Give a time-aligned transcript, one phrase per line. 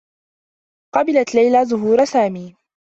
[0.95, 2.55] قبلت ليلى زهور سامي.